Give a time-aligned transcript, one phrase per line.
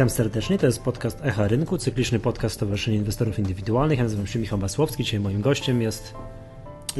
[0.00, 3.98] Witam serdecznie, to jest podcast Echa Rynku, cykliczny podcast Stowarzyszenia Inwestorów Indywidualnych.
[3.98, 6.14] Ja nazywam się Michał Masłowski, dzisiaj moim gościem jest...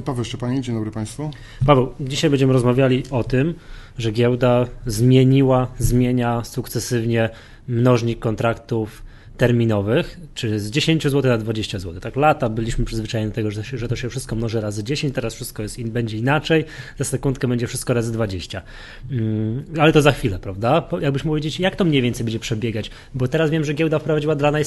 [0.04, 1.30] Paweł Szczepanik, dzień dobry Państwu.
[1.66, 3.54] Paweł, dzisiaj będziemy rozmawiali o tym,
[3.98, 7.30] że giełda zmieniła, zmienia sukcesywnie
[7.68, 9.02] mnożnik kontraktów
[9.40, 12.00] terminowych, czy z 10 zł na 20 zł.
[12.00, 15.34] Tak lata byliśmy przyzwyczajeni do tego, że, że to się wszystko mnoży razy 10, teraz
[15.34, 16.64] wszystko jest, będzie inaczej,
[16.98, 18.62] za sekundkę będzie wszystko razy 20.
[19.10, 20.88] Mm, ale to za chwilę, prawda?
[21.00, 22.90] Jakbyś mógł powiedzieć, jak to mniej więcej będzie przebiegać?
[23.14, 24.64] Bo teraz wiem, że giełda wprowadziła dla, naj,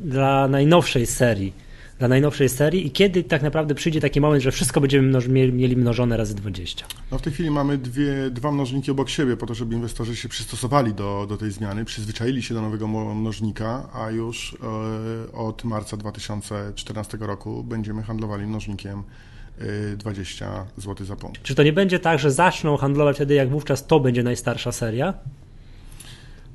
[0.00, 1.52] dla najnowszej serii
[1.98, 5.76] dla najnowszej serii i kiedy tak naprawdę przyjdzie taki moment, że wszystko będziemy mnoż, mieli
[5.76, 6.86] mnożone razy 20?
[7.12, 10.28] No w tej chwili mamy dwie, dwa mnożniki obok siebie po to, żeby inwestorzy się
[10.28, 14.56] przystosowali do, do tej zmiany, przyzwyczaili się do nowego mnożnika, a już
[15.28, 19.02] e, od marca 2014 roku będziemy handlowali mnożnikiem
[19.96, 21.42] 20 e, zł za punkt.
[21.42, 25.14] Czy to nie będzie tak, że zaczną handlować wtedy, jak wówczas to będzie najstarsza seria?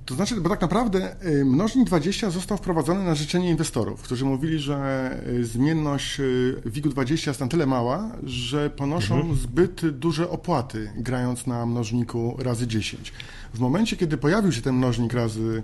[0.10, 4.60] To znaczy, bo tak naprawdę y, mnożnik 20 został wprowadzony na życzenie inwestorów, którzy mówili,
[4.60, 9.36] że y, zmienność y, WIG-20 jest na tyle mała, że ponoszą mhm.
[9.36, 13.14] zbyt duże opłaty grając na mnożniku razy 10.
[13.54, 15.64] W momencie, kiedy pojawił się ten mnożnik razy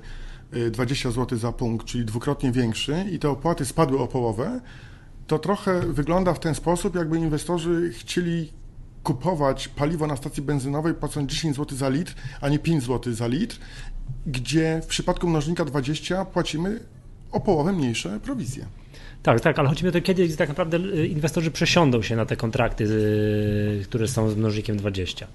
[0.72, 4.62] 20 zł za punkt, czyli dwukrotnie większy i te opłaty spadły o połowę,
[5.28, 8.52] to trochę wygląda w ten sposób, jakby inwestorzy chcieli
[9.04, 13.28] kupować paliwo na stacji benzynowej płacąc 10 zł za litr, a nie 5 zł za
[13.28, 13.58] litr
[14.28, 16.80] gdzie w przypadku mnożnika 20 płacimy
[17.32, 18.66] o połowę mniejsze prowizje.
[19.24, 22.26] Tak, tak, ale chodzi mi o to, kiedy tak naprawdę y, inwestorzy przesiądą się na
[22.26, 25.28] te kontrakty, y, które są z mnożnikiem 20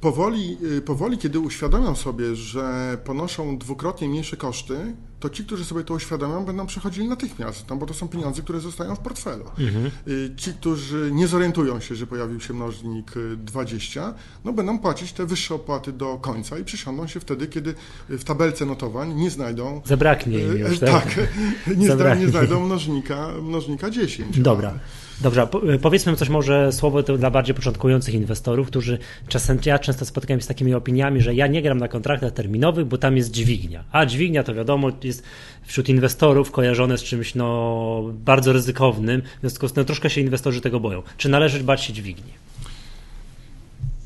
[0.00, 5.84] powoli, y, powoli, kiedy uświadomią sobie, że ponoszą dwukrotnie mniejsze koszty, to ci, którzy sobie
[5.84, 9.44] to uświadomią, będą przechodzili natychmiast, no bo to są pieniądze, które zostają w portfelu.
[9.58, 9.90] Mhm.
[10.08, 14.12] Y, ci, którzy nie zorientują się, że pojawił się mnożnik 20, y,
[14.44, 17.74] no będą płacić te wyższe opłaty do końca i przesiądą się wtedy, kiedy
[18.08, 19.82] w tabelce notowań nie znajdą...
[19.84, 20.90] Zabraknie im już, tak?
[20.90, 21.16] Tak,
[21.76, 24.40] nie, nie znajdą mnożnika, mnożnika 10.
[24.40, 24.78] Dobra.
[25.20, 30.38] Dobrze, e, powiedzmy coś może słowo dla bardziej początkujących inwestorów, którzy czasem, ja często spotykam
[30.38, 33.84] się z takimi opiniami, że ja nie gram na kontraktach terminowych, bo tam jest dźwignia.
[33.92, 35.22] A dźwignia to wiadomo jest
[35.62, 40.60] wśród inwestorów kojarzone z czymś no, bardzo ryzykownym, w związku z tym troszkę się inwestorzy
[40.60, 41.02] tego boją.
[41.16, 42.32] Czy należy bać się dźwigni?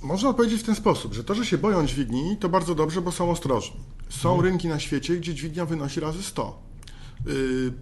[0.03, 3.13] Można odpowiedzieć w ten sposób, że to, że się boją dźwigni, to bardzo dobrze, bo
[3.13, 3.77] są ostrożni.
[4.09, 4.45] Są hmm.
[4.45, 6.70] rynki na świecie, gdzie dźwignia wynosi razy 100.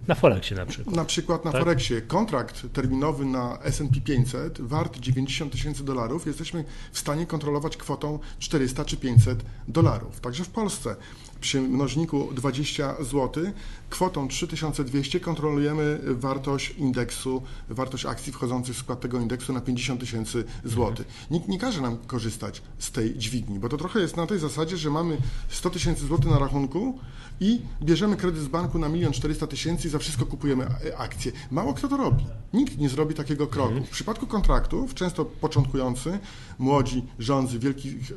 [0.08, 0.96] Na Forexie na przykład.
[0.96, 1.60] Na przykład na tak?
[1.60, 2.02] Forexie.
[2.02, 8.84] Kontrakt terminowy na S&P 500 wart 90 tysięcy dolarów jesteśmy w stanie kontrolować kwotą 400
[8.84, 10.20] czy 500 dolarów.
[10.20, 10.96] Także w Polsce
[11.40, 13.44] przy mnożniku 20 zł
[13.90, 20.44] kwotą 3200 kontrolujemy wartość indeksu, wartość akcji wchodzących w skład tego indeksu na 50 tysięcy
[20.64, 21.06] złotych.
[21.30, 24.76] Nikt nie każe nam korzystać z tej dźwigni, bo to trochę jest na tej zasadzie,
[24.76, 25.16] że mamy
[25.48, 26.98] 100 tysięcy złotych na rachunku
[27.40, 30.66] i bierzemy kredyt z banku na 1 400 tysięcy i za wszystko kupujemy
[30.96, 31.32] akcje.
[31.50, 32.24] Mało kto to robi.
[32.52, 33.84] Nikt nie zrobi takiego kroku.
[33.84, 36.18] W przypadku kontraktów, często początkujący,
[36.58, 38.12] młodzi rządzy wielkich,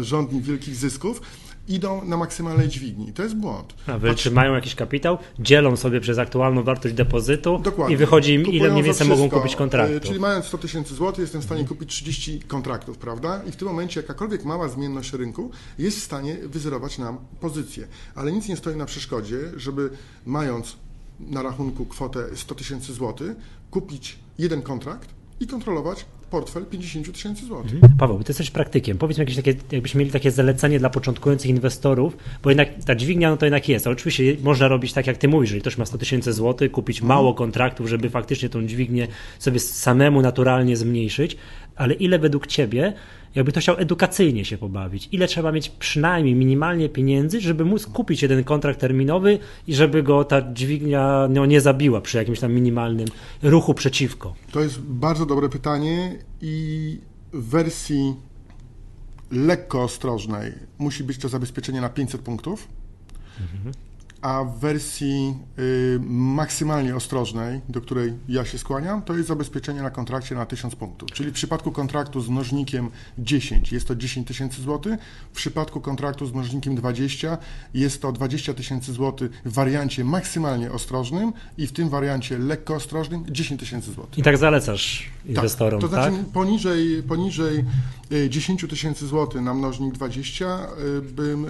[0.00, 1.20] rządni wielkich zysków,
[1.68, 3.12] idą na maksymalnej dźwigni.
[3.12, 3.74] To jest błąd.
[3.86, 5.03] A wy, czy mają jakiś kapitał,
[5.38, 7.94] dzielą sobie przez aktualną wartość depozytu Dokładnie.
[7.94, 10.02] i wychodzi im, ile mniej więcej mogą kupić kontraktów.
[10.02, 13.42] Czyli mając 100 tysięcy złotych, jestem w stanie kupić 30 kontraktów, prawda?
[13.48, 17.86] I w tym momencie jakakolwiek mała zmienność rynku jest w stanie wyzerować nam pozycję.
[18.14, 19.90] Ale nic nie stoi na przeszkodzie, żeby
[20.26, 20.76] mając
[21.20, 23.36] na rachunku kwotę 100 tysięcy złotych,
[23.70, 25.08] kupić jeden kontrakt
[25.40, 27.74] i kontrolować portfel 50 tysięcy złotych.
[27.74, 27.96] Mhm.
[27.98, 28.98] Paweł, ty jesteś praktykiem.
[28.98, 33.30] Powiedz mi jakieś takie, jakbyśmy mieli takie zalecenie dla początkujących inwestorów, bo jednak ta dźwignia
[33.30, 33.86] no to jednak jest.
[33.86, 36.96] Ale oczywiście można robić tak, jak ty mówisz, jeżeli ktoś ma 100 tysięcy złotych, kupić
[36.96, 37.08] mhm.
[37.08, 39.08] mało kontraktów, żeby faktycznie tą dźwignię
[39.38, 41.36] sobie samemu naturalnie zmniejszyć,
[41.76, 42.92] ale ile według ciebie
[43.34, 45.08] jakby to chciał edukacyjnie się pobawić.
[45.12, 50.24] Ile trzeba mieć przynajmniej minimalnie pieniędzy, żeby móc kupić jeden kontrakt terminowy i żeby go
[50.24, 53.08] ta dźwignia no, nie zabiła przy jakimś tam minimalnym
[53.42, 54.34] ruchu przeciwko?
[54.52, 56.98] To jest bardzo dobre pytanie i
[57.32, 58.14] w wersji
[59.30, 62.68] lekko ostrożnej musi być to zabezpieczenie na 500 punktów.
[63.40, 63.74] Mhm
[64.24, 69.90] a w wersji y, maksymalnie ostrożnej, do której ja się skłaniam, to jest zabezpieczenie na
[69.90, 71.10] kontrakcie na 1000 punktów.
[71.12, 75.00] Czyli w przypadku kontraktu z mnożnikiem 10 jest to 10 tysięcy złotych,
[75.32, 77.38] w przypadku kontraktu z mnożnikiem 20
[77.74, 83.24] jest to 20 tysięcy złotych w wariancie maksymalnie ostrożnym i w tym wariancie lekko ostrożnym
[83.28, 84.18] 10 tysięcy złotych.
[84.18, 85.90] I tak zalecasz inwestorom, tak?
[85.90, 86.26] To znaczy tak?
[86.26, 87.64] poniżej, poniżej
[88.28, 90.66] 10 y, tysięcy złotych na mnożnik 20
[90.98, 91.46] y, bym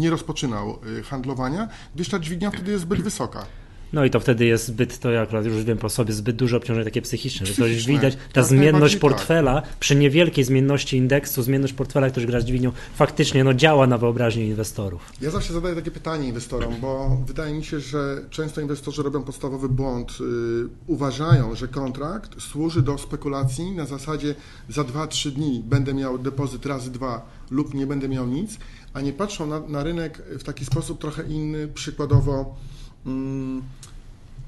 [0.00, 3.46] nie rozpoczynał handlowania, gdyż ta dźwignia wtedy jest zbyt wysoka.
[3.94, 6.56] No i to wtedy jest zbyt, to ja akurat już wiem po sobie, zbyt duże
[6.56, 9.10] obciążenie takie psychiczne, że to już widać, ta Jak zmienność najbardziej tak.
[9.10, 13.98] portfela, przy niewielkiej zmienności indeksu, zmienność portfela, który gra z dźwignią, faktycznie no, działa na
[13.98, 15.12] wyobraźnię inwestorów.
[15.20, 19.68] Ja zawsze zadaję takie pytanie inwestorom, bo wydaje mi się, że często inwestorzy robią podstawowy
[19.68, 20.20] błąd.
[20.20, 24.34] Yy, uważają, że kontrakt służy do spekulacji na zasadzie
[24.68, 28.58] za 2-3 dni będę miał depozyt razy dwa lub nie będę miał nic,
[28.94, 31.68] a nie patrzą na, na rynek w taki sposób trochę inny.
[31.68, 32.56] Przykładowo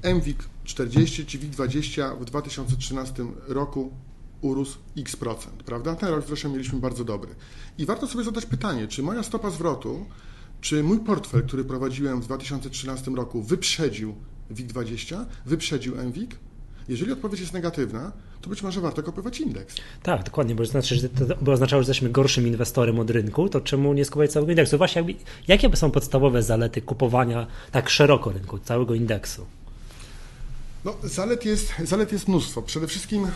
[0.03, 3.91] MWIG 40 czy WIG 20 w 2013 roku
[4.41, 5.95] urósł x procent, prawda?
[5.95, 7.35] Ten rok zresztą mieliśmy bardzo dobry.
[7.77, 10.05] I warto sobie zadać pytanie, czy moja stopa zwrotu,
[10.61, 14.15] czy mój portfel, który prowadziłem w 2013 roku, wyprzedził
[14.51, 16.35] WIG20, wyprzedził MWIG?
[16.89, 18.11] Jeżeli odpowiedź jest negatywna,
[18.41, 19.75] to być może warto kupować indeks.
[20.03, 23.61] Tak, dokładnie, bo, znaczy, że to by oznaczało, że jesteśmy gorszym inwestorem od rynku, to
[23.61, 24.77] czemu nie skupować całego indeksu?
[24.77, 25.15] Właśnie jakby,
[25.47, 29.45] jakie są podstawowe zalety kupowania tak szeroko rynku, całego indeksu?
[30.85, 32.61] No, zalet jest, zalet jest mnóstwo.
[32.61, 33.27] Przede wszystkim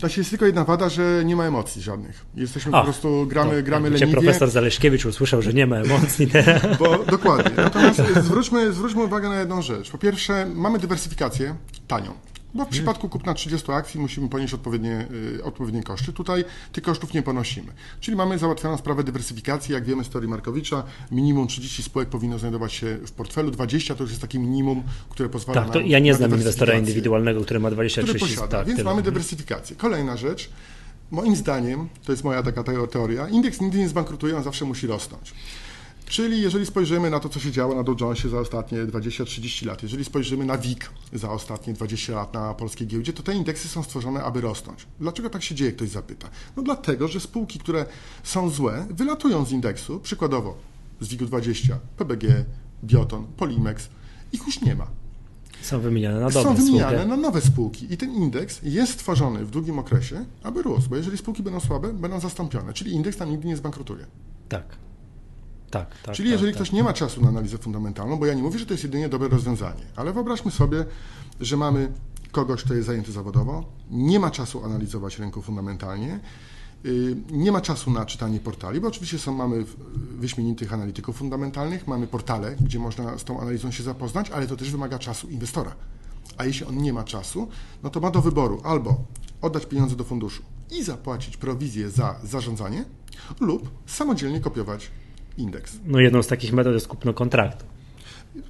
[0.00, 2.24] to się jest tylko jedna wada, że nie ma emocji żadnych.
[2.34, 4.12] Jesteśmy po prostu, gramy, To, gramy leniwie.
[4.12, 6.28] profesor Zaleśkiewicz usłyszał, że nie ma emocji.
[6.34, 6.60] Nie?
[6.78, 7.50] Bo, dokładnie.
[7.56, 9.90] Natomiast zwróćmy, zwróćmy uwagę na jedną rzecz.
[9.90, 11.54] Po pierwsze, mamy dywersyfikację
[11.88, 12.14] tanią.
[12.56, 15.06] Bo w przypadku kupna 30 akcji musimy ponieść odpowiednie,
[15.38, 16.12] y, odpowiednie koszty.
[16.12, 17.72] Tutaj tych kosztów nie ponosimy.
[18.00, 19.74] Czyli mamy załatwioną sprawę dywersyfikacji.
[19.74, 23.50] Jak wiemy z teorii Markowicza, minimum 30 spółek powinno znajdować się w portfelu.
[23.50, 26.30] 20 to już jest takie minimum, które pozwala Tak, to nam ja nie na znam
[26.34, 28.90] inwestora indywidualnego, który ma 20 który 30 posiada, tak, więc tyle.
[28.90, 29.76] mamy dywersyfikację.
[29.76, 30.50] Kolejna rzecz,
[31.10, 34.86] moim zdaniem, to jest moja taka teo- teoria, indeks nigdy nie zbankrutuje, on zawsze musi
[34.86, 35.34] rosnąć.
[36.08, 39.82] Czyli jeżeli spojrzymy na to, co się działo na Dow Jonesie za ostatnie 20-30 lat,
[39.82, 43.82] jeżeli spojrzymy na WIG za ostatnie 20 lat na polskiej giełdzie, to te indeksy są
[43.82, 44.86] stworzone, aby rosnąć.
[45.00, 46.28] Dlaczego tak się dzieje, ktoś zapyta?
[46.56, 47.86] No dlatego, że spółki, które
[48.22, 50.56] są złe, wylatują z indeksu, przykładowo
[51.00, 52.44] z WIG-u 20, PBG,
[52.84, 53.88] Bioton, Polimex,
[54.32, 54.86] ich już nie ma
[55.62, 57.08] Są wymieniane na są wymieniane spółki.
[57.08, 61.18] na nowe spółki i ten indeks jest stworzony w długim okresie, aby rósł, bo jeżeli
[61.18, 64.06] spółki będą słabe, będą zastąpione, czyli indeks tam nigdy nie zbankrutuje.
[64.48, 64.85] Tak.
[65.70, 66.14] Tak, tak.
[66.14, 66.62] czyli tak, jeżeli tak.
[66.62, 69.08] ktoś nie ma czasu na analizę fundamentalną, bo ja nie mówię, że to jest jedynie
[69.08, 70.84] dobre rozwiązanie, ale wyobraźmy sobie,
[71.40, 71.92] że mamy
[72.32, 76.20] kogoś, kto jest zajęty zawodowo, nie ma czasu analizować rynku fundamentalnie,
[76.84, 79.64] yy, nie ma czasu na czytanie portali, bo oczywiście są, mamy
[80.18, 84.70] wyśmienitych analityków fundamentalnych, mamy portale, gdzie można z tą analizą się zapoznać, ale to też
[84.70, 85.74] wymaga czasu inwestora.
[86.38, 87.48] A jeśli on nie ma czasu,
[87.82, 89.04] no to ma do wyboru albo
[89.42, 92.84] oddać pieniądze do funduszu i zapłacić prowizję za zarządzanie,
[93.40, 94.90] lub samodzielnie kopiować
[95.38, 95.72] indeks.
[95.84, 97.64] No jedną z takich metod jest kupno kontraktu.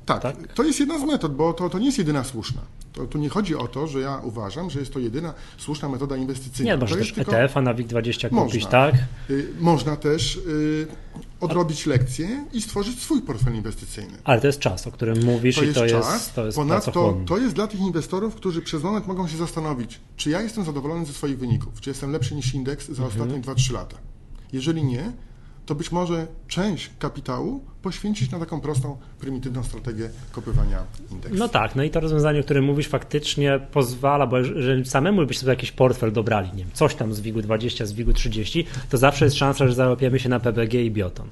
[0.07, 0.53] Tak, Tak?
[0.55, 2.61] to jest jedna z metod, bo to, to nie jest jedyna słuszna.
[2.93, 6.17] To, tu nie chodzi o to, że ja uważam, że jest to jedyna słuszna metoda
[6.17, 6.73] inwestycyjna.
[6.73, 8.47] Nie, można też tylko- ETF-a na WIG20 Można.
[8.47, 8.95] kupić, tak?
[9.31, 10.87] Y, Można też y,
[11.41, 14.13] odrobić lekcję i stworzyć swój portfel inwestycyjny.
[14.25, 16.15] Ale to jest czas, o którym mówisz To i jest to czas.
[16.15, 20.01] jest, to jest Ponadto to jest dla tych inwestorów, którzy przez moment mogą się zastanowić,
[20.17, 23.09] czy ja jestem zadowolony ze swoich wyników, czy jestem lepszy niż indeks za Mhm.
[23.09, 23.97] ostatnie 2-3 lata.
[24.53, 25.13] Jeżeli nie,
[25.67, 31.39] to być może część kapitału poświęcić na taką prostą, prymitywną strategię kopywania indeksu.
[31.39, 35.39] No tak, no i to rozwiązanie, o którym mówisz, faktycznie pozwala, bo jeżeli samemu byś
[35.39, 38.99] sobie jakiś portfel dobrali, nie wiem, coś tam z WIG-u 20, z WIG-u 30, to
[38.99, 41.29] zawsze jest szansa, że załapiemy się na PBG i Bioton.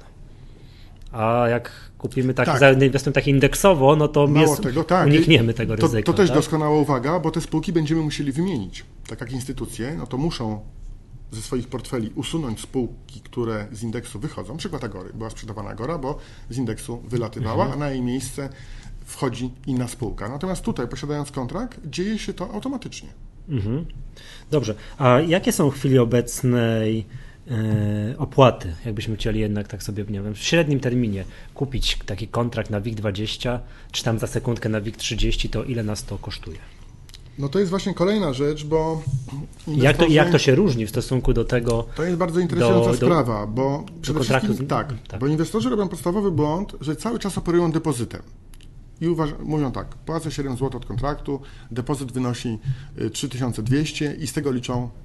[1.11, 2.59] A jak kupimy tak, Tak.
[2.59, 5.07] zainwestujemy tak indeksowo, no to Mało jest, tego, tak.
[5.07, 6.11] unikniemy tego to, ryzyka.
[6.11, 6.37] To też tak?
[6.37, 8.85] doskonała uwaga, bo te spółki będziemy musieli wymienić.
[9.07, 10.59] Tak jak instytucje, no to muszą
[11.35, 14.57] ze swoich portfeli usunąć spółki, które z indeksu wychodzą.
[14.57, 15.09] Przykład Agory.
[15.13, 16.17] Była sprzedawana Agora, bo
[16.49, 17.71] z indeksu wylatywała, Mhm.
[17.81, 18.49] a na jej miejsce
[19.05, 20.29] wchodzi inna spółka.
[20.29, 23.09] Natomiast tutaj, posiadając kontrakt, dzieje się to automatycznie.
[23.49, 23.85] Mhm.
[24.51, 27.05] Dobrze, a jakie są w chwili obecnej
[27.51, 32.69] e, opłaty, jakbyśmy chcieli jednak tak sobie, nie wiem, w średnim terminie kupić taki kontrakt
[32.69, 33.59] na WIG20,
[33.91, 36.57] czy tam za sekundkę na WIG30, to ile nas to kosztuje?
[37.39, 39.01] No to jest właśnie kolejna rzecz, bo
[39.67, 42.97] Jak to, jak to się różni w stosunku do tego, To jest bardzo interesująca do-
[42.97, 45.19] do- sprawa, bo przede kontraktu wszystkim tak, tak.
[45.19, 48.21] bo inwestorzy robią podstawowy błąd, że cały czas operują depozytem.
[49.01, 51.39] I uważ, mówią tak, płacę 7 zł od kontraktu,
[51.71, 52.59] depozyt wynosi
[53.01, 55.04] y, 3200 i z tego liczą y,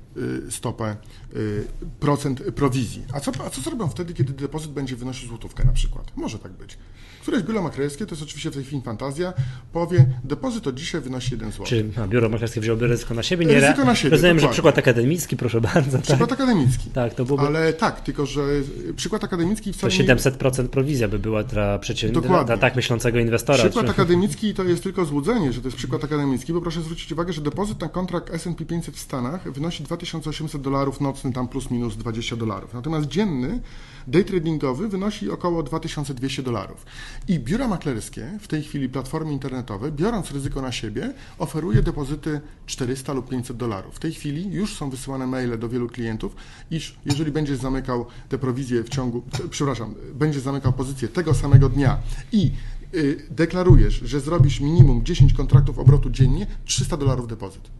[0.51, 0.97] stopę
[1.37, 1.65] y,
[2.01, 3.03] procent prowizji.
[3.13, 6.13] A co, a co zrobią wtedy, kiedy depozyt będzie wynosić złotówkę na przykład?
[6.17, 6.79] Może tak być.
[7.23, 9.33] Któreś biuro maklerskie, to jest oczywiście w tej chwili fantazja,
[9.73, 11.67] powie, depozyt od dzisiaj wynosi 1 zł.
[11.67, 13.61] czy a biuro maklerskie wzięłoby ryzyko na siebie?
[13.61, 14.53] Ryzyko na siebie, Rozumiem, że dokładnie.
[14.53, 15.91] przykład akademicki, proszę bardzo.
[15.93, 16.91] Tak, Przykład akademicki.
[16.91, 18.41] tak to byłoby Ale tak, tylko że
[18.89, 20.17] y, przykład akademicki to wcale nie...
[20.17, 22.09] 700% prowizja by była dla, przecię...
[22.09, 22.47] dla, Dokładnie.
[22.47, 23.59] dla tak myślącego inwestora.
[23.59, 27.13] Przykład Czy- akademicki to jest tylko złudzenie, że to jest przykład akademicki, bo proszę zwrócić
[27.13, 31.71] uwagę, że depozyt na kontrakt S&P 500 w Stanach wynosi 2800 dolarów, nocny tam plus
[31.71, 32.75] minus 20 dolarów.
[32.75, 33.61] Natomiast dzienny
[34.07, 36.87] day tradingowy wynosi około 2200 dolarów.
[37.29, 43.13] I biura maklerskie, w tej chwili platformy internetowe, biorąc ryzyko na siebie, oferuje depozyty 400
[43.13, 43.95] lub 500 dolarów.
[43.95, 46.37] W tej chwili już są wysyłane maile do wielu klientów,
[46.71, 51.99] iż jeżeli będziesz zamykał te prowizje w ciągu, przepraszam, będziesz zamykał pozycję tego samego dnia
[52.33, 52.53] i
[52.95, 57.71] y, deklarujesz, że zrobisz minimum 10 kontraktów obrotu dziennie, 300 dolarów depozyt.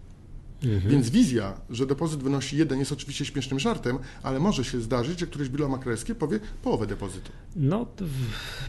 [0.65, 0.93] Mhm.
[0.93, 5.27] Więc wizja, że depozyt wynosi jeden jest oczywiście śmiesznym żartem, ale może się zdarzyć, że
[5.27, 7.33] któreś biuro maklerskie powie połowę depozytu.
[7.57, 7.87] No,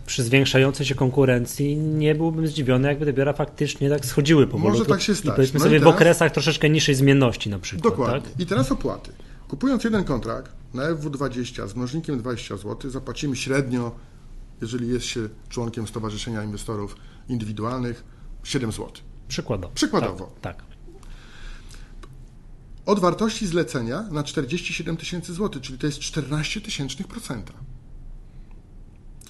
[0.06, 4.72] przy zwiększającej się konkurencji nie byłbym zdziwiony, jakby te biura faktycznie tak schodziły powoli.
[4.72, 5.34] Może tak się stać.
[5.34, 5.94] I powiedzmy no sobie teraz...
[5.94, 7.94] w okresach troszeczkę niższej zmienności na przykład.
[7.94, 8.30] Dokładnie.
[8.30, 8.40] Tak?
[8.40, 9.12] I teraz opłaty.
[9.48, 13.96] Kupując jeden kontrakt na FW20 z mnożnikiem 20 zł, zapłacimy średnio,
[14.62, 16.96] jeżeli jest się członkiem Stowarzyszenia Inwestorów
[17.30, 18.04] Indywidualnych,
[18.44, 18.88] 7 zł.
[19.28, 19.74] Przykładowo.
[19.74, 20.32] Przykładowo.
[20.42, 20.56] Tak.
[20.58, 20.71] tak
[22.86, 27.54] od wartości zlecenia na 47 tysięcy złotych, czyli to jest 14 tysięcznych procenta.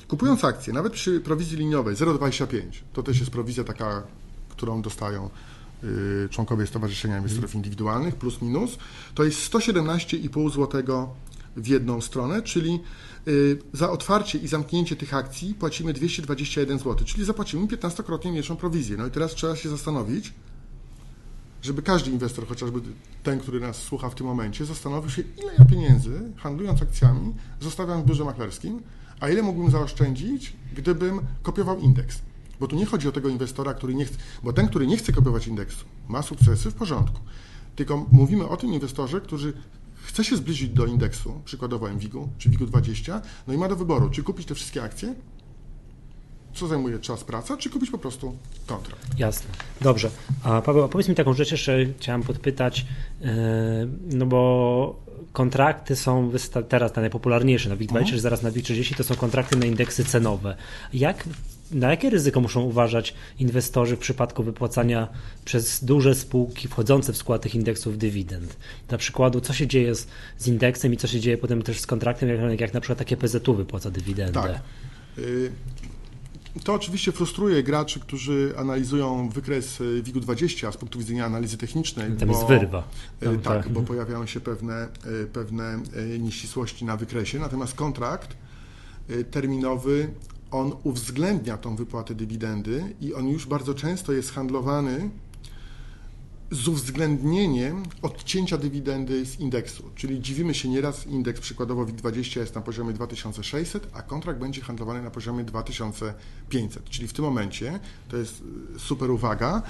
[0.07, 2.61] Kupując akcję, nawet przy prowizji liniowej 0,25,
[2.93, 4.03] to też jest prowizja taka,
[4.49, 5.29] którą dostają
[5.83, 8.77] y, członkowie Stowarzyszenia Inwestorów Indywidualnych, plus minus,
[9.15, 11.07] to jest 117,5 zł
[11.55, 12.79] w jedną stronę, czyli
[13.27, 18.97] y, za otwarcie i zamknięcie tych akcji płacimy 221 zł, czyli zapłacimy 15-krotnie mniejszą prowizję.
[18.97, 20.33] No i teraz trzeba się zastanowić,
[21.61, 22.81] żeby każdy inwestor, chociażby
[23.23, 28.03] ten, który nas słucha w tym momencie, zastanowił się, ile ja pieniędzy, handlując akcjami, zostawiam
[28.03, 28.81] w biurze maklerskim,
[29.19, 32.19] a ile mógłbym zaoszczędzić, gdybym kopiował indeks.
[32.59, 35.11] Bo tu nie chodzi o tego inwestora, który nie chce, bo ten, który nie chce
[35.11, 37.19] kopiować indeksu, ma sukcesy w porządku.
[37.75, 39.53] Tylko mówimy o tym inwestorze, który
[39.95, 44.23] chce się zbliżyć do indeksu, przykładowo MWIG-u czy WIG-u20, no i ma do wyboru, czy
[44.23, 45.15] kupić te wszystkie akcje,
[46.53, 49.19] co zajmuje czas praca, czy kupić po prostu kontrakt.
[49.19, 49.49] Jasne.
[49.81, 50.09] Dobrze.
[50.43, 52.85] A Paweł, powiedz mi taką rzecz jeszcze, chciałem podpytać,
[53.21, 53.27] yy,
[54.11, 56.31] no bo kontrakty są
[56.69, 58.05] teraz te najpopularniejsze na WIG20, mhm.
[58.05, 60.55] czy zaraz na WIG30, to są kontrakty na indeksy cenowe.
[60.93, 61.23] Jak,
[61.71, 65.07] na jakie ryzyko muszą uważać inwestorzy w przypadku wypłacania
[65.45, 68.57] przez duże spółki wchodzące w skład tych indeksów dywidend?
[68.89, 71.87] Na przykładu, co się dzieje z, z indeksem i co się dzieje potem też z
[71.87, 74.41] kontraktem, jak, jak na przykład takie PZU wypłaca dywidendę?
[74.41, 74.61] Tak.
[75.17, 75.51] Y,
[76.63, 82.11] to oczywiście frustruje graczy, którzy analizują wykres e, WIG-20 z punktu widzenia analizy technicznej.
[82.11, 82.83] Tam bo, jest wyrwa.
[83.21, 84.73] E, Tam, tak, tak, bo pojawiają się pewne,
[85.23, 85.79] e, pewne
[86.19, 88.37] nieścisłości na wykresie, natomiast kontrakt
[89.31, 90.09] terminowy,
[90.51, 95.09] on uwzględnia tą wypłatę dywidendy i on już bardzo często jest handlowany
[96.51, 99.83] z uwzględnieniem odcięcia dywidendy z indeksu.
[99.95, 105.01] Czyli dziwimy się nieraz, indeks przykładowo WIG20 jest na poziomie 2600, a kontrakt będzie handlowany
[105.01, 106.89] na poziomie 2500.
[106.89, 107.79] Czyli w tym momencie,
[108.09, 108.43] to jest
[108.75, 109.61] y, super uwaga,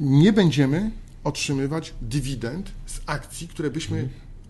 [0.00, 0.90] nie będziemy
[1.24, 4.08] otrzymywać dywidend z akcji, które byśmy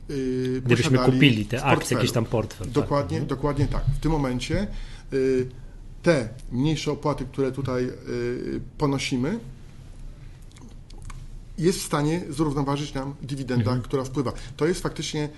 [0.09, 2.71] yy, Gdybyśmy kupili te akcje, jakiś tam portfel.
[2.71, 3.29] Dokładnie, tak.
[3.29, 3.85] dokładnie tak.
[3.97, 4.67] W tym momencie
[5.13, 5.49] yy,
[6.03, 9.39] te mniejsze opłaty, które tutaj yy, ponosimy,
[11.59, 13.83] jest w stanie zrównoważyć nam dywidenda, mhm.
[13.83, 14.33] która wpływa.
[14.57, 15.29] To jest faktycznie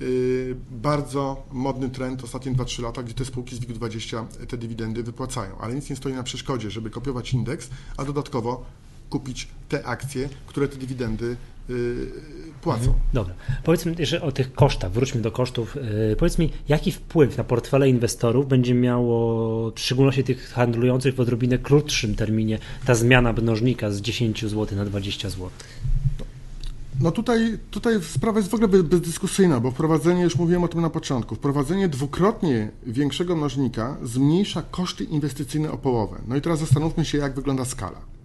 [0.00, 5.58] y, bardzo modny trend ostatnie 2-3 lata, gdzie te spółki z WIG20 te dywidendy wypłacają,
[5.58, 8.64] ale nic nie stoi na przeszkodzie, żeby kopiować indeks, a dodatkowo
[9.10, 11.36] kupić te akcje, które te dywidendy
[12.60, 12.80] płacą.
[12.80, 13.00] Mhm.
[13.12, 13.34] Dobra.
[13.64, 15.76] Powiedzmy jeszcze o tych kosztach, wróćmy do kosztów.
[16.12, 21.20] Y, powiedz mi, jaki wpływ na portfele inwestorów będzie miało, w szczególności tych handlujących w
[21.20, 25.50] odrobinę krótszym terminie, ta zmiana mnożnika z 10 zł na 20 zł?
[27.00, 30.90] No tutaj, tutaj sprawa jest w ogóle bezdyskusyjna, bo wprowadzenie, już mówiłem o tym na
[30.90, 36.16] początku, wprowadzenie dwukrotnie większego mnożnika zmniejsza koszty inwestycyjne o połowę.
[36.28, 38.17] No i teraz zastanówmy się, jak wygląda skala.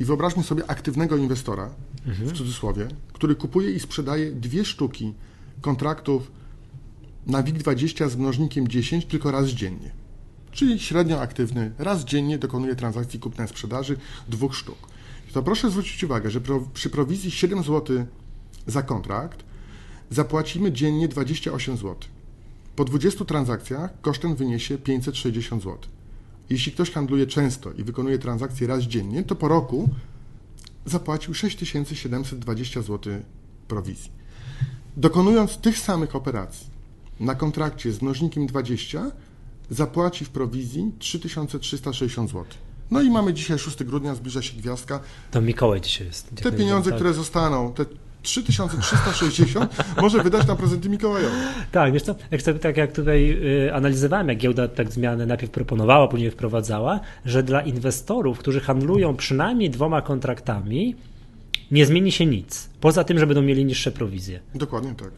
[0.00, 1.70] I wyobraźmy sobie aktywnego inwestora,
[2.06, 2.28] mhm.
[2.28, 5.14] w cudzysłowie, który kupuje i sprzedaje dwie sztuki
[5.60, 6.30] kontraktów
[7.26, 9.90] na WIG20 z mnożnikiem 10 tylko raz dziennie.
[10.52, 13.96] Czyli średnio aktywny raz dziennie dokonuje transakcji kupna i sprzedaży
[14.28, 14.78] dwóch sztuk.
[15.32, 18.06] To proszę zwrócić uwagę, że pro, przy prowizji 7 zł
[18.66, 19.44] za kontrakt
[20.10, 21.96] zapłacimy dziennie 28 zł.
[22.76, 25.78] Po 20 transakcjach koszt ten wyniesie 560 zł.
[26.50, 29.88] Jeśli ktoś handluje często i wykonuje transakcje raz dziennie, to po roku
[30.86, 33.12] zapłacił 6720 zł
[33.68, 34.10] prowizji.
[34.96, 36.66] Dokonując tych samych operacji
[37.20, 39.10] na kontrakcie z mnożnikiem 20,
[39.70, 42.44] zapłaci w prowizji 3360 zł.
[42.90, 45.00] No i mamy dzisiaj 6 grudnia, zbliża się gwiazdka.
[45.30, 46.30] To Mikołaj dzisiaj jest.
[46.34, 46.98] Te pieniądze, tak.
[46.98, 47.84] które zostaną, te
[48.22, 51.34] 3360 może wydać na prezenty Mikołajowe.
[51.72, 53.30] Tak, wiesz co, jak, tak jak tutaj
[53.66, 59.16] y, analizowałem, jak giełda tak zmianę najpierw proponowała, później wprowadzała, że dla inwestorów, którzy handlują
[59.16, 60.96] przynajmniej dwoma kontraktami,
[61.70, 62.68] nie zmieni się nic.
[62.80, 64.40] Poza tym, że będą mieli niższe prowizje.
[64.54, 65.10] Dokładnie tak.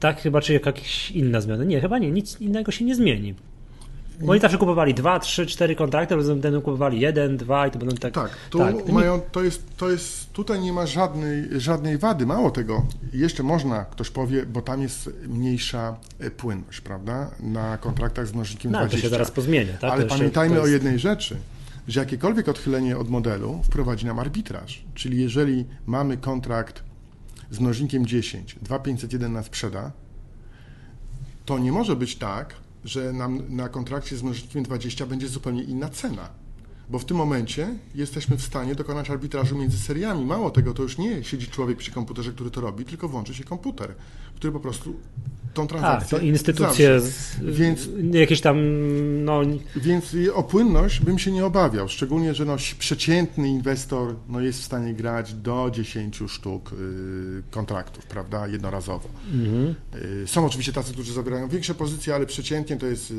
[0.00, 1.64] Tak, chyba czy jakaś inna zmiana.
[1.64, 3.34] Nie, chyba nie, nic innego się nie zmieni.
[4.20, 7.78] Bo oni zawsze kupowali dwa, trzy, cztery kontrakty, potem będą kupowali jeden, dwa i to
[7.78, 8.14] będą tak.
[8.14, 8.88] Tak, tu tak.
[8.88, 12.26] Mają, to, jest, to jest, tutaj nie ma żadnej, żadnej wady.
[12.26, 17.30] Mało tego, jeszcze można, ktoś powie, bo tam jest mniejsza e, płynność, prawda?
[17.40, 18.96] Na kontraktach z mnożnikiem no, 20.
[18.96, 19.92] to się zaraz pozmienia, tak?
[19.92, 20.66] Ale pamiętajmy jest...
[20.66, 21.36] o jednej rzeczy,
[21.88, 24.84] że jakiekolwiek odchylenie od modelu wprowadzi nam arbitraż.
[24.94, 26.82] Czyli jeżeli mamy kontrakt
[27.50, 29.92] z mnożnikiem 10, 2501 nas sprzeda,
[31.44, 35.88] to nie może być tak, że nam na kontrakcie z mnożnikiem 20 będzie zupełnie inna
[35.88, 36.28] cena.
[36.90, 40.24] Bo w tym momencie jesteśmy w stanie dokonać arbitrażu między seriami.
[40.24, 43.44] Mało tego, to już nie siedzi człowiek przy komputerze, który to robi, tylko włączy się
[43.44, 43.94] komputer,
[44.36, 44.96] który po prostu
[45.54, 46.18] tą transakcję.
[46.18, 48.58] A, to instytucje, z, więc, jakieś tam.
[49.24, 49.40] No...
[49.76, 54.64] Więc o płynność bym się nie obawiał, szczególnie, że no, przeciętny inwestor no, jest w
[54.64, 59.08] stanie grać do 10 sztuk y, kontraktów, prawda, jednorazowo.
[59.34, 59.74] Mhm.
[60.22, 63.14] Y, są oczywiście tacy, którzy zabierają większe pozycje, ale przeciętnie to jest y,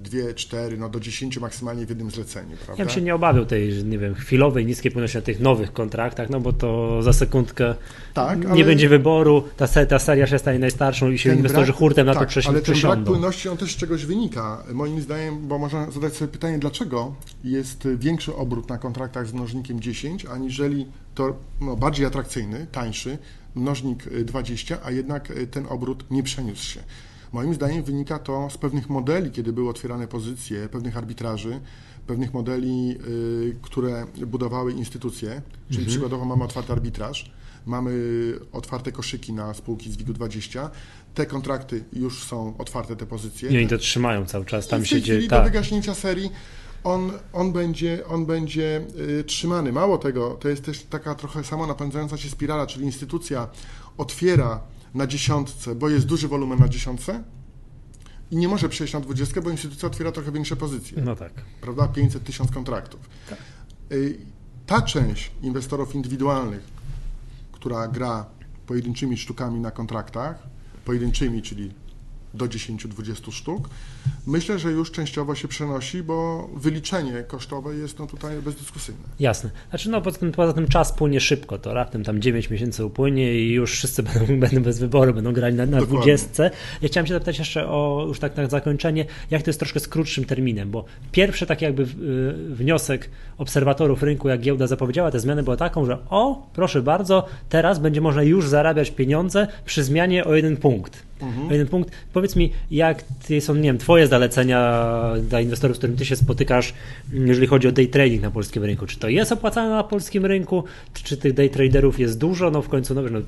[0.00, 2.82] 2, 4, no do 10 maksymalnie w jednym zleceniu, prawda?
[2.82, 6.30] Ja bym się nie obawiał tej, nie wiem, chwilowej, niskiej płynności na tych nowych kontraktach,
[6.30, 7.74] no bo to za sekundkę
[8.14, 12.06] tak, nie będzie wyboru, ta, ta seria się stanie najstarszą i się inwestorzy że hurtem
[12.06, 12.58] na tak, to przesiądą.
[12.58, 14.64] Ale ten brak płynności, on też z czegoś wynika.
[14.72, 19.80] Moim zdaniem, bo można zadać sobie pytanie, dlaczego jest większy obrót na kontraktach z mnożnikiem
[19.80, 23.18] 10, aniżeli to no, bardziej atrakcyjny, tańszy
[23.54, 26.80] mnożnik 20, a jednak ten obrót nie przeniósł się.
[27.32, 31.60] Moim zdaniem wynika to z pewnych modeli, kiedy były otwierane pozycje, pewnych arbitraży,
[32.06, 35.28] pewnych modeli, y, które budowały instytucje,
[35.68, 35.86] czyli mhm.
[35.86, 37.30] przykładowo mamy otwarty arbitraż,
[37.66, 37.92] mamy
[38.52, 40.68] otwarte koszyki na spółki z WIG-20,
[41.14, 43.50] te kontrakty już są otwarte, te pozycje.
[43.50, 45.28] I oni to trzymają cały czas, tam I się dzieje.
[45.28, 45.38] Tak.
[45.38, 46.30] do wygaśnięcia serii
[46.84, 48.86] on, on będzie, on będzie
[49.20, 49.72] y, trzymany.
[49.72, 53.48] Mało tego, to jest też taka trochę samo napędzająca się spirala, czyli instytucja
[53.98, 54.60] otwiera
[54.94, 57.22] na dziesiątce, bo jest duży wolumen na dziesiątce
[58.30, 61.02] i nie może przejść na dwudziestkę, bo instytucja otwiera trochę większe pozycje.
[61.02, 61.32] No tak.
[61.60, 61.88] Prawda?
[61.88, 63.00] 500 tysiąc kontraktów.
[63.30, 63.38] Tak.
[63.92, 64.18] Y,
[64.66, 66.79] ta część inwestorów indywidualnych,
[67.60, 68.26] która gra
[68.66, 70.42] pojedynczymi sztukami na kontraktach,
[70.84, 71.74] pojedynczymi, czyli
[72.34, 73.68] do 10-20 sztuk.
[74.26, 79.00] Myślę, że już częściowo się przenosi, bo wyliczenie kosztowe jest no tutaj bezdyskusyjne.
[79.20, 79.50] Jasne.
[79.70, 83.34] Znaczy no poza tym, poza tym czas płynie szybko, to raptem tam 9 miesięcy upłynie
[83.34, 86.50] i już wszyscy będą, będą bez wyboru, będą grali na, na 20.
[86.82, 89.88] Ja chciałem się zapytać jeszcze o już tak na zakończenie, jak to jest troszkę z
[89.88, 91.86] krótszym terminem, bo pierwszy taki jakby y,
[92.54, 97.78] wniosek obserwatorów rynku, jak giełda zapowiedziała te zmiany, była taką, że o, proszę bardzo, teraz
[97.78, 101.02] będzie można już zarabiać pieniądze przy zmianie o jeden punkt.
[101.20, 101.50] Mhm.
[101.50, 101.90] Jeden punkt.
[102.20, 103.04] Powiedz mi, jak
[103.40, 104.82] są, nie wiem, twoje zalecenia
[105.28, 106.74] dla inwestorów, z którymi ty się spotykasz,
[107.12, 108.86] jeżeli chodzi o day trading na polskim rynku?
[108.86, 110.64] Czy to jest opłacane na polskim rynku?
[110.92, 112.50] Czy tych day traderów jest dużo?
[112.50, 113.20] No w końcu, no, no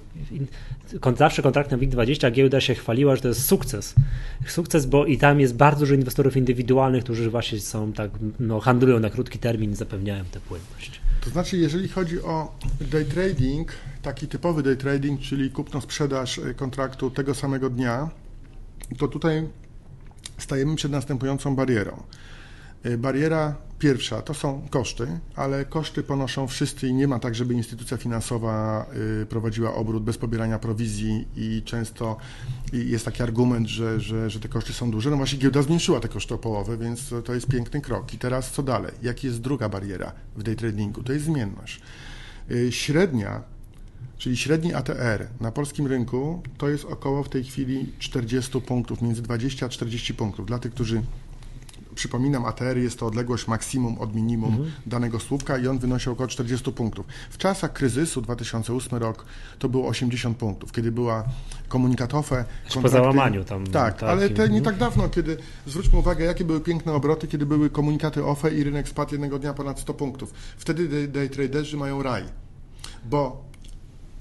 [1.17, 3.95] zawsze kontrakt na WIG20, a giełda się chwaliła, że to jest sukces.
[4.47, 9.01] Sukces, bo i tam jest bardzo dużo inwestorów indywidualnych, którzy właśnie są tak, no, handlują
[9.01, 11.01] na krótki termin i zapewniają tę płynność.
[11.25, 17.11] To znaczy, jeżeli chodzi o day trading, taki typowy day trading, czyli kupno-sprzedaż e, kontraktu
[17.11, 18.11] tego samego dnia,
[18.99, 19.49] to tutaj
[20.39, 22.03] stajemy przed następującą barierą.
[22.83, 27.55] E, bariera pierwsza to są koszty, ale koszty ponoszą wszyscy i nie ma tak, żeby
[27.55, 28.87] instytucja finansowa
[29.23, 32.17] e, prowadziła obrót bez pobierania prowizji i często
[32.73, 35.11] jest taki argument, że, że, że te koszty są duże.
[35.11, 38.15] No właśnie giełda zmniejszyła te koszty o połowę, więc to jest piękny krok.
[38.15, 38.93] I teraz co dalej?
[39.03, 41.03] Jaki jest druga bariera w day tradingu?
[41.03, 41.81] To jest zmienność.
[42.71, 43.43] Średnia
[44.23, 49.23] czyli średni ATR na polskim rynku to jest około w tej chwili 40 punktów, między
[49.23, 50.47] 20 a 40 punktów.
[50.47, 51.03] Dla tych, którzy
[51.95, 54.71] przypominam, ATR jest to odległość maksimum od minimum mhm.
[54.87, 57.07] danego słupka i on wynosi około 40 punktów.
[57.31, 59.25] W czasach kryzysu 2008 rok
[59.59, 61.25] to było 80 punktów, kiedy była
[61.69, 62.45] komunikatowe.
[62.83, 63.67] Po załamaniu tam.
[63.67, 64.65] Tak, tak ale te, nie mhm.
[64.65, 68.89] tak dawno, kiedy zwróćmy uwagę, jakie były piękne obroty, kiedy były komunikaty OFE i rynek
[68.89, 70.35] spadł jednego dnia ponad 100 punktów.
[70.59, 72.25] Wtedy day, day traderzy mają raj,
[73.05, 73.52] bo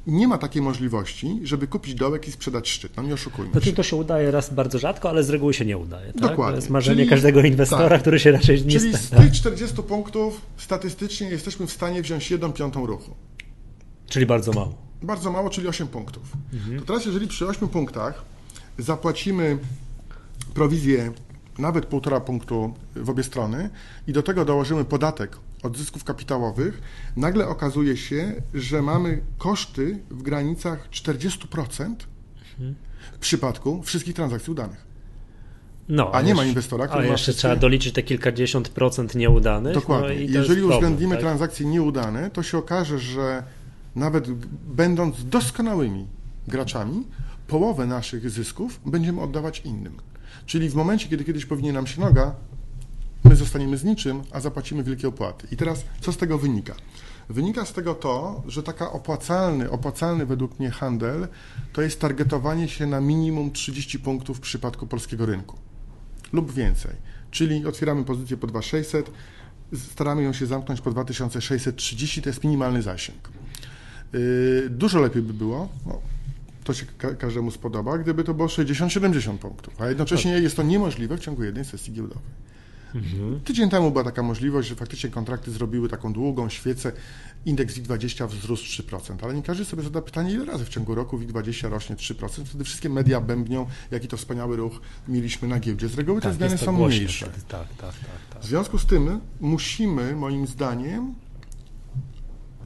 [0.07, 2.97] nie ma takiej możliwości, żeby kupić dołek i sprzedać szczyt.
[2.97, 3.73] No nie oszukujmy no, się.
[3.73, 6.13] To się udaje raz bardzo rzadko, ale z reguły się nie udaje.
[6.13, 6.21] Tak?
[6.21, 6.51] Dokładnie.
[6.51, 8.01] To jest marzenie Czyli, każdego inwestora, tak.
[8.01, 12.53] który się raczej nie Czyli z tych 40 punktów statystycznie jesteśmy w stanie wziąć 1
[12.53, 13.15] piątą ruchu.
[14.07, 14.75] Czyli bardzo mało.
[15.01, 16.23] Bardzo mało, czyli 8 punktów.
[16.53, 16.79] Mhm.
[16.79, 18.23] To teraz jeżeli przy 8 punktach
[18.77, 19.57] zapłacimy
[20.53, 21.11] prowizję
[21.57, 23.69] nawet 1,5 punktu w obie strony
[24.07, 26.81] i do tego dołożymy podatek od zysków kapitałowych,
[27.15, 31.95] nagle okazuje się, że mamy koszty w granicach 40%
[33.11, 34.91] w przypadku wszystkich transakcji udanych.
[35.89, 39.73] No, a, nie jeszcze, ma inwestora, który A jeszcze trzeba doliczyć te kilkadziesiąt procent nieudanych.
[39.73, 40.15] Dokładnie.
[40.15, 41.21] No Jeżeli uwzględnimy tak?
[41.21, 43.43] transakcje nieudane, to się okaże, że
[43.95, 44.31] nawet
[44.67, 46.07] będąc doskonałymi
[46.47, 47.07] graczami,
[47.47, 49.97] połowę naszych zysków będziemy oddawać innym.
[50.45, 52.35] Czyli w momencie, kiedy kiedyś powinien nam się noga,
[53.23, 55.47] my zostaniemy z niczym, a zapłacimy wielkie opłaty.
[55.51, 56.75] I teraz co z tego wynika?
[57.29, 61.27] Wynika z tego to, że taka opłacalny, opłacalny według mnie handel
[61.73, 65.57] to jest targetowanie się na minimum 30 punktów w przypadku polskiego rynku
[66.33, 66.91] lub więcej.
[67.31, 69.11] Czyli otwieramy pozycję po 2600,
[69.91, 73.29] staramy ją się zamknąć po 2630, to jest minimalny zasięg.
[74.13, 76.01] Yy, dużo lepiej by było, no,
[76.63, 81.17] to się ka każdemu spodoba, gdyby to było 60-70 punktów, a jednocześnie jest to niemożliwe
[81.17, 82.23] w ciągu jednej sesji giełdowej.
[82.95, 83.39] Mhm.
[83.39, 86.91] Tydzień temu była taka możliwość, że faktycznie kontrakty zrobiły taką długą świecę,
[87.45, 91.17] indeks WIG20 wzrósł 3%, ale nie każdy sobie zada pytanie, ile razy w ciągu roku
[91.17, 95.87] WIG20 rośnie 3%, wtedy wszystkie media bębnią, jaki to wspaniały ruch mieliśmy na giełdzie.
[95.87, 97.25] Z reguły tak, te zmiany są mniejsze.
[97.25, 97.93] Tak, tak, tak,
[98.33, 101.13] tak, W związku z tym musimy, moim zdaniem,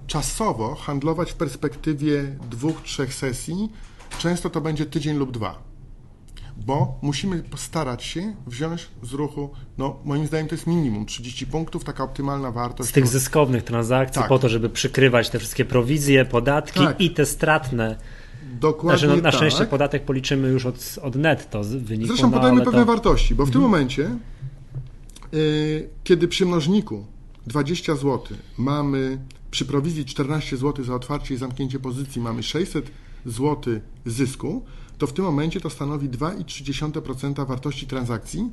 [0.07, 3.71] czasowo handlować w perspektywie dwóch, trzech sesji.
[4.19, 5.74] Często to będzie tydzień lub dwa
[6.57, 11.83] bo musimy postarać się wziąć z ruchu, no moim zdaniem to jest minimum 30 punktów,
[11.83, 12.89] taka optymalna wartość.
[12.89, 14.29] Z tych zyskownych transakcji tak.
[14.29, 17.01] po to, żeby przykrywać te wszystkie prowizje, podatki tak.
[17.01, 17.97] i te stratne.
[18.59, 19.69] Dokładnie znaczy, no, na szczęście tak.
[19.69, 22.07] podatek policzymy już od, od netto wyniku.
[22.07, 22.85] Zresztą no, podajmy pewne to...
[22.85, 23.71] wartości, bo w tym mhm.
[23.71, 24.09] momencie,
[25.31, 27.05] yy, kiedy przy mnożniku
[27.47, 28.19] 20 zł
[28.57, 29.17] mamy
[29.51, 32.91] przy prowizji 14 zł za otwarcie i zamknięcie pozycji mamy 600
[33.25, 34.65] zł zysku,
[34.97, 38.49] to w tym momencie to stanowi 2,3% wartości transakcji,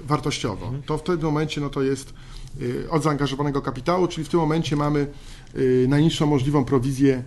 [0.03, 0.65] wartościowo.
[0.65, 0.83] Mhm.
[0.83, 2.13] To w tym momencie no to jest
[2.61, 5.07] y, od zaangażowanego kapitału, czyli w tym momencie mamy
[5.55, 7.23] y, najniższą możliwą prowizję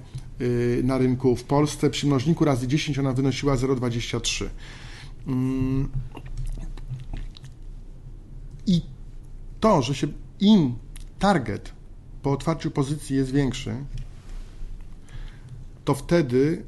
[0.83, 1.91] na rynku w Polsce.
[1.91, 4.49] Przy mnożniku razy 10 ona wynosiła 0,23.
[5.27, 5.89] Mm.
[8.67, 8.83] I
[9.61, 10.07] to, że się
[10.41, 10.75] im
[11.19, 11.73] target
[12.23, 13.77] po otwarciu pozycji jest większy,
[15.85, 16.65] to wtedy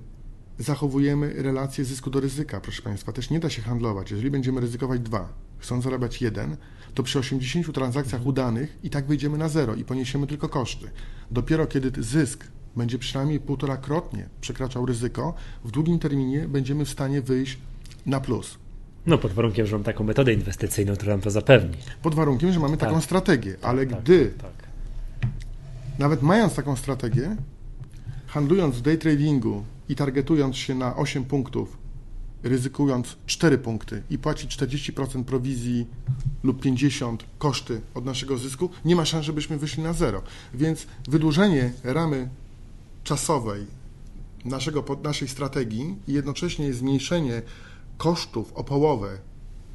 [0.58, 3.12] zachowujemy relację zysku do ryzyka, proszę Państwa.
[3.12, 4.10] Też nie da się handlować.
[4.10, 6.56] Jeżeli będziemy ryzykować dwa, chcą zarabiać jeden,
[6.94, 10.90] to przy 80 transakcjach udanych i tak wyjdziemy na zero i poniesiemy tylko koszty.
[11.30, 12.44] Dopiero kiedy zysk
[12.78, 17.58] będzie przynajmniej półtorakrotnie przekraczał ryzyko, w długim terminie będziemy w stanie wyjść
[18.06, 18.58] na plus.
[19.06, 21.76] No pod warunkiem, że mamy taką metodę inwestycyjną, która nam to zapewni.
[22.02, 22.88] Pod warunkiem, że mamy tak.
[22.88, 25.30] taką strategię, ale tak, gdy tak, tak.
[25.98, 27.36] nawet mając taką strategię,
[28.26, 31.76] handlując w day tradingu i targetując się na 8 punktów,
[32.42, 35.86] ryzykując 4 punkty i płacić 40% prowizji
[36.42, 40.22] lub 50% koszty od naszego zysku, nie ma szans, żebyśmy wyszli na zero.
[40.54, 42.28] Więc wydłużenie ramy
[43.08, 43.66] czasowej
[44.44, 47.42] naszego, naszej strategii i jednocześnie zmniejszenie
[47.96, 49.18] kosztów o połowę,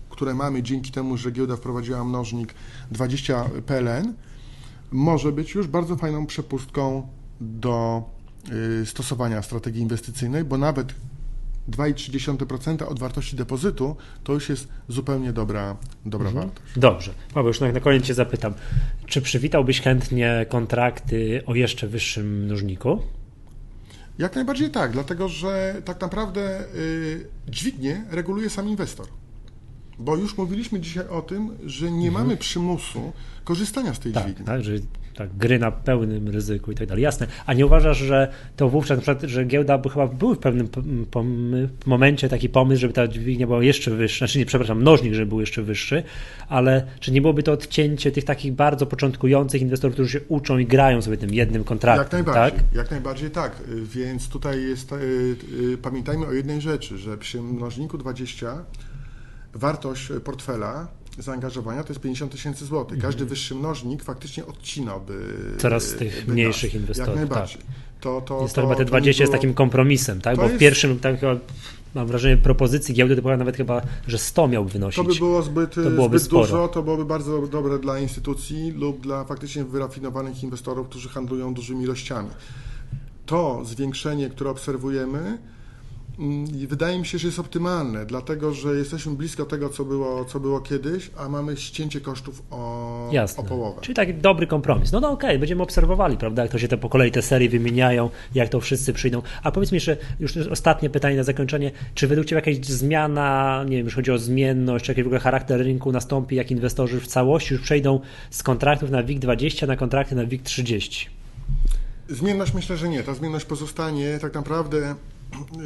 [0.10, 2.54] które mamy dzięki temu, że giełda wprowadziła mnożnik
[2.92, 4.14] 20 PLN,
[4.92, 7.08] może być już bardzo fajną przepustką
[7.42, 8.04] do
[8.82, 10.94] y, stosowania strategii inwestycyjnej, bo nawet
[11.70, 16.48] 2,3% od wartości depozytu to już jest zupełnie dobra, dobra mhm.
[16.48, 16.80] wartość.
[16.80, 17.14] Dobrze.
[17.34, 18.54] Paweł, już na koniec Cię zapytam.
[19.06, 23.00] Czy przywitałbyś chętnie kontrakty o jeszcze wyższym mnożniku?
[24.18, 29.08] Jak najbardziej tak, dlatego że tak naprawdę y, dźwignię reguluje sam inwestor.
[30.00, 32.14] Bo już mówiliśmy dzisiaj o tym, że nie mhm.
[32.14, 34.46] mamy przymusu korzystania z tej tak, dźwigni.
[34.46, 34.72] Tak, że
[35.16, 37.04] tak, gry na pełnym ryzyku i tak dalej.
[37.04, 37.28] Jasne.
[37.46, 40.68] A nie uważasz, że to wówczas, na przykład, że giełda by chyba był w pewnym
[41.86, 45.40] momencie taki pomysł, żeby ta dźwignia była jeszcze wyższa, znaczy nie, przepraszam, mnożnik, żeby był
[45.40, 46.04] jeszcze wyższy,
[46.50, 50.66] ale czy nie byłoby to odcięcie tych takich bardzo początkujących inwestorów, którzy się uczą i
[50.66, 52.76] grają sobie tym jednym kontraktem, Jak najbardziej, tak?
[52.76, 53.62] jak najbardziej tak.
[53.84, 58.66] Więc tutaj jest, yy, pamiętajmy o jednej rzeczy, że przy mnożniku 20
[59.54, 63.00] wartość portfela zaangażowania to jest 50 tysięcy złotych.
[63.00, 63.30] Każdy mhm.
[63.30, 65.34] wyższy mnożnik faktycznie odcinałby.
[65.58, 67.16] Coraz z tych mniejszych inwestorów.
[67.16, 67.58] Jak najbardziej.
[67.58, 67.66] Tak.
[68.02, 69.24] To, to, jest to, chyba te 20 było...
[69.24, 70.36] jest takim kompromisem, tak?
[70.38, 70.56] Bo jest...
[70.56, 71.36] w pierwszym tak chyba
[71.96, 74.98] mam wrażenie, propozycji giełdy to była nawet chyba, że 100 miał wynosić.
[74.98, 79.02] To by było zbyt, to byłoby zbyt dużo, to byłoby bardzo dobre dla instytucji lub
[79.02, 82.30] dla faktycznie wyrafinowanych inwestorów, którzy handlują dużymi ilościami.
[83.26, 85.38] To zwiększenie, które obserwujemy,
[86.20, 90.40] Mm, wydaje mi się, że jest optymalne, dlatego że jesteśmy blisko tego, co było, co
[90.40, 93.82] było kiedyś, a mamy ścięcie kosztów o, o połowę.
[93.82, 94.92] Czyli taki dobry kompromis.
[94.92, 97.50] No, no okej, okay, będziemy obserwowali, prawda, jak to się te po kolei te serie
[97.50, 99.22] wymieniają, jak to wszyscy przyjdą.
[99.44, 103.78] A powiedz mi jeszcze, już ostatnie pytanie na zakończenie, czy według Ciebie jakaś zmiana, nie
[103.78, 107.08] wiem, jeśli chodzi o zmienność, czy jakiś w ogóle charakter rynku nastąpi, jak inwestorzy w
[107.08, 108.00] całości już przejdą
[108.30, 111.10] z kontraktów na WIG 20 na kontrakty na WIG 30?
[112.10, 113.04] Zmienność myślę, że nie.
[113.04, 114.96] Ta zmienność pozostanie tak naprawdę.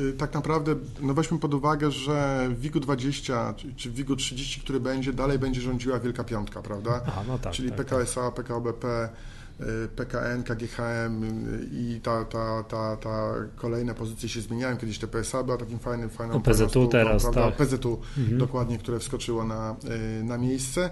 [0.10, 4.62] Y, Tak naprawdę, no weźmy pod uwagę, że w WIG-u 20 czy- w WIG-u 30,
[4.62, 7.02] który będzie, dalej będzie rządziła Wielka Piątka, prawda?
[7.08, 7.54] Aha, no tak.
[7.54, 7.88] Czyli tak, tak.
[7.88, 9.10] PKSA, PKOBP,
[9.62, 9.64] y,
[9.96, 14.78] PKN, KGHM y, i ta, ta, ta, ta kolejne pozycje się zmieniają.
[14.78, 17.52] Kiedyś te PSA była takim fajnym, fajną No, PZU teraz, prawda?
[17.52, 17.56] tak.
[17.68, 18.38] PZU Mhm.
[18.38, 19.76] dokładnie, które wskoczyło na,
[20.20, 20.90] y, na miejsce.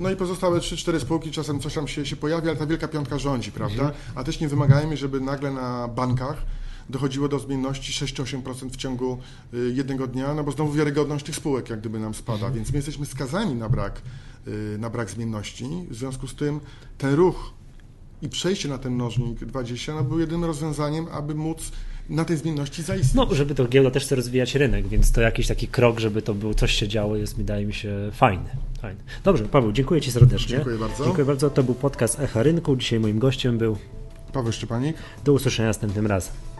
[0.00, 3.18] No i pozostałe 3-4 spółki, czasem coś tam się, się pojawia, ale ta wielka piątka
[3.18, 3.82] rządzi, prawda?
[3.82, 3.94] Mhm.
[4.14, 6.36] A też nie wymagajmy, żeby nagle na bankach
[6.90, 9.18] dochodziło do zmienności 6-8% w ciągu
[9.54, 12.76] y, jednego dnia, no bo znowu wiarygodność tych spółek jak gdyby nam spada, więc my
[12.76, 14.02] jesteśmy skazani na brak,
[14.48, 15.68] y, na brak zmienności.
[15.90, 16.60] W związku z tym
[16.98, 17.52] ten ruch
[18.22, 21.72] i przejście na ten mnożnik 20 no, był jedynym rozwiązaniem, aby móc
[22.08, 23.14] na tej zmienności zaistnieć.
[23.14, 26.34] No, żeby to giełda też chce rozwijać rynek, więc to jakiś taki krok, żeby to
[26.34, 28.50] było, coś się działo, jest, wydaje mi się, fajny.
[28.80, 29.00] fajny.
[29.24, 30.56] Dobrze, Paweł, dziękuję Ci serdecznie.
[30.56, 31.04] Dziękuję bardzo.
[31.04, 31.50] Dziękuję bardzo.
[31.50, 32.76] To był podcast Echa Rynku.
[32.76, 33.76] Dzisiaj moim gościem był.
[34.32, 34.96] Paweł Szczepanik.
[35.24, 36.53] Do usłyszenia następnym razem.